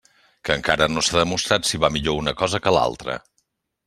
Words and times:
Que 0.47 0.53
encara 0.59 0.85
no 0.93 1.03
s'ha 1.07 1.19
demostrat 1.19 1.69
si 1.71 1.79
va 1.83 1.91
millor 1.97 2.17
una 2.21 2.33
cosa 2.39 2.61
que 2.65 2.73
l'altra. 2.77 3.19